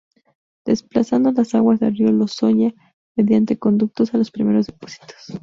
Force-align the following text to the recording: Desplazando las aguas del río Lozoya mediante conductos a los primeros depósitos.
Desplazando 0.65 1.31
las 1.31 1.53
aguas 1.53 1.79
del 1.79 1.95
río 1.95 2.11
Lozoya 2.11 2.73
mediante 3.15 3.59
conductos 3.59 4.15
a 4.15 4.17
los 4.17 4.31
primeros 4.31 4.65
depósitos. 4.65 5.39